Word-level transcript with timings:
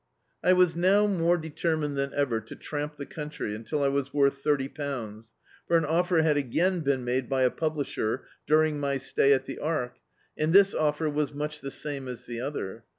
I 0.43 0.53
was 0.53 0.75
more 0.75 1.37
determined 1.37 1.95
than 1.95 2.11
ever 2.15 2.41
to 2.41 2.55
tramp 2.55 2.95
the 2.95 3.05
country 3.05 3.53
until 3.53 3.83
I 3.83 3.87
was 3.89 4.11
worth 4.15 4.39
thirty 4.41 4.67
pounds, 4.67 5.31
for 5.67 5.77
an 5.77 5.85
offer 5.85 6.23
had 6.23 6.37
again 6.37 6.79
been 6.79 7.03
made 7.05 7.29
by 7.29 7.43
a 7.43 7.51
publisher, 7.51 8.25
during 8.47 8.79
my 8.79 8.97
stay 8.97 9.31
at 9.31 9.45
the 9.45 9.59
Ark, 9.59 9.97
and 10.35 10.53
this 10.53 10.73
offer 10.73 11.07
was 11.07 11.35
much 11.35 11.61
the 11.61 11.69
same 11.69 12.07
as 12.07 12.23
the 12.23 12.41
other. 12.41 12.83